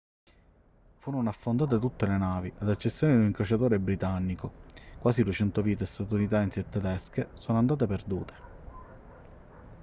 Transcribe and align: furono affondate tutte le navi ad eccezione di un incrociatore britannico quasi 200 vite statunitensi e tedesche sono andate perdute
furono 0.97 1.29
affondate 1.29 1.77
tutte 1.77 2.07
le 2.07 2.17
navi 2.17 2.51
ad 2.57 2.67
eccezione 2.69 3.13
di 3.13 3.19
un 3.19 3.25
incrociatore 3.27 3.77
britannico 3.77 4.51
quasi 4.97 5.21
200 5.21 5.61
vite 5.61 5.85
statunitensi 5.85 6.57
e 6.57 6.67
tedesche 6.67 7.29
sono 7.35 7.59
andate 7.59 7.85
perdute 7.85 8.33